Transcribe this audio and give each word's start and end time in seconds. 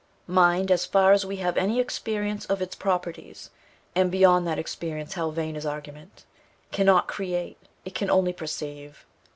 Mind, 0.25 0.71
as 0.71 0.83
far 0.83 1.11
as 1.11 1.27
we 1.27 1.35
have 1.35 1.57
any 1.57 1.79
experience 1.79 2.47
of 2.47 2.59
its 2.59 2.73
properties, 2.75 3.51
and 3.95 4.09
beyond 4.09 4.47
that 4.47 4.57
experience 4.57 5.13
how 5.13 5.29
vain 5.29 5.55
is 5.55 5.63
argument! 5.63 6.25
cannot 6.71 7.07
create, 7.07 7.59
it 7.85 7.93
can 7.93 8.09
only 8.09 8.33
perceive. 8.33 9.05